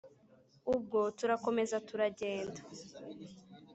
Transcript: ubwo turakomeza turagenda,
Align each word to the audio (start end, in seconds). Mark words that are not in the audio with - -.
ubwo 0.73 0.99
turakomeza 1.17 1.77
turagenda, 1.87 2.61